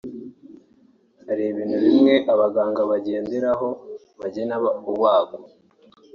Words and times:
Hari 1.27 1.43
ibintu 1.51 1.77
bimwe 1.85 2.13
abaganga 2.33 2.81
bagenderaho 2.91 3.67
bagena 4.19 4.55
ubagwa 4.91 5.37